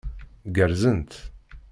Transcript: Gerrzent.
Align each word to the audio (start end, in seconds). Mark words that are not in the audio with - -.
Gerrzent. 0.55 1.11